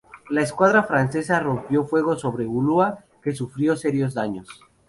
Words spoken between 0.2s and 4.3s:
La escuadra francesa rompió fuego sobre Ulúa que sufrió serios